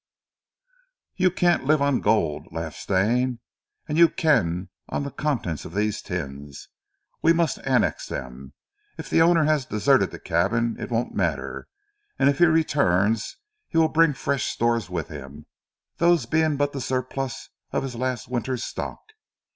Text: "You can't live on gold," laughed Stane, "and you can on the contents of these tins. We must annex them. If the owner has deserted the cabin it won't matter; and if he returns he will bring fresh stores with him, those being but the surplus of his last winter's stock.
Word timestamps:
"You 1.15 1.29
can't 1.29 1.65
live 1.65 1.79
on 1.79 2.01
gold," 2.01 2.47
laughed 2.51 2.77
Stane, 2.77 3.39
"and 3.87 3.99
you 3.99 4.09
can 4.09 4.69
on 4.89 5.03
the 5.03 5.11
contents 5.11 5.63
of 5.63 5.75
these 5.75 6.01
tins. 6.01 6.69
We 7.21 7.33
must 7.33 7.59
annex 7.67 8.07
them. 8.07 8.53
If 8.97 9.11
the 9.11 9.21
owner 9.21 9.43
has 9.43 9.67
deserted 9.67 10.09
the 10.09 10.17
cabin 10.17 10.75
it 10.79 10.89
won't 10.89 11.13
matter; 11.13 11.67
and 12.17 12.29
if 12.29 12.39
he 12.39 12.45
returns 12.47 13.37
he 13.67 13.77
will 13.77 13.89
bring 13.89 14.13
fresh 14.13 14.47
stores 14.47 14.89
with 14.89 15.09
him, 15.09 15.45
those 15.97 16.25
being 16.25 16.57
but 16.57 16.71
the 16.71 16.81
surplus 16.81 17.49
of 17.71 17.83
his 17.83 17.95
last 17.95 18.27
winter's 18.27 18.63
stock. 18.63 19.01